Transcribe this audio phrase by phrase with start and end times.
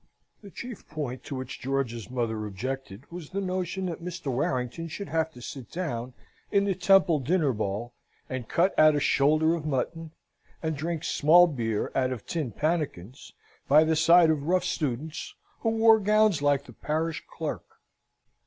[0.41, 4.31] The chief point to which George's mother objected was the notion that Mr.
[4.31, 6.15] Warrington should have to sit down
[6.51, 7.93] in the Temple dinner ball,
[8.27, 10.09] and cut at a shoulder of mutton,
[10.63, 13.33] and drink small beer out of tin pannikins,
[13.67, 17.65] by the side of rough students who wore gowns like the parish clerk.